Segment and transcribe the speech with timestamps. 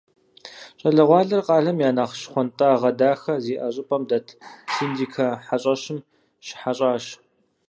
[0.79, 4.27] Щӏалэгъуалэр къалэм я нэхъ щхъуантӏагъэ дахэ зиӏэ щӏыпӏэм дэт
[4.73, 5.99] «Синдикэ» хьэщӏэщым
[6.45, 7.05] щыхьэщӏащ.